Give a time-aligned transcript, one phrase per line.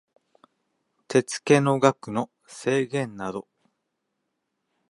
[1.07, 3.47] 手付の額の制限等